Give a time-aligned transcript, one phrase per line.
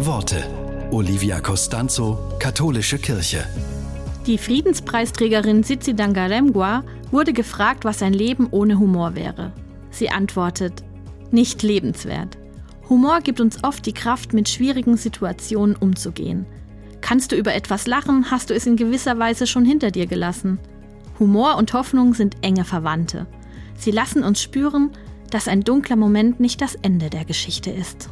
[0.00, 0.44] Worte.
[0.92, 3.44] Olivia Costanzo, Katholische Kirche.
[4.28, 9.52] Die Friedenspreisträgerin Sitsi Dangaremgua wurde gefragt, was ein Leben ohne Humor wäre.
[9.90, 10.84] Sie antwortet,
[11.32, 12.38] nicht lebenswert.
[12.88, 16.46] Humor gibt uns oft die Kraft, mit schwierigen Situationen umzugehen.
[17.00, 20.60] Kannst du über etwas lachen, hast du es in gewisser Weise schon hinter dir gelassen.
[21.18, 23.26] Humor und Hoffnung sind enge Verwandte.
[23.76, 24.92] Sie lassen uns spüren,
[25.32, 28.10] dass ein dunkler Moment nicht das Ende der Geschichte ist.